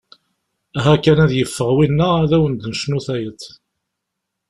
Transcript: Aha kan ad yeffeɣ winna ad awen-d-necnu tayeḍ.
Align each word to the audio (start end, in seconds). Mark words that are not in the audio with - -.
Aha 0.77 0.95
kan 1.03 1.19
ad 1.25 1.31
yeffeɣ 1.37 1.69
winna 1.75 2.07
ad 2.23 2.31
awen-d-necnu 2.35 2.99
tayeḍ. 3.05 3.41